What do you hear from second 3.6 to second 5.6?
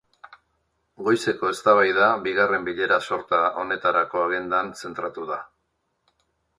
honetarako agendan zentratu da.